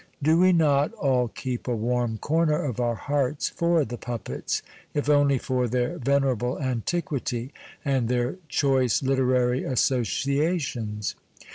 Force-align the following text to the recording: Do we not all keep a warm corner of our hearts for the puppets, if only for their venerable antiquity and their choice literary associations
Do 0.23 0.39
we 0.39 0.51
not 0.51 0.91
all 0.93 1.27
keep 1.27 1.67
a 1.67 1.75
warm 1.75 2.17
corner 2.17 2.55
of 2.63 2.79
our 2.79 2.95
hearts 2.95 3.49
for 3.49 3.85
the 3.85 3.99
puppets, 3.99 4.63
if 4.95 5.07
only 5.07 5.37
for 5.37 5.67
their 5.67 5.99
venerable 5.99 6.57
antiquity 6.59 7.53
and 7.85 8.07
their 8.09 8.37
choice 8.49 9.03
literary 9.03 9.63
associations 9.63 11.13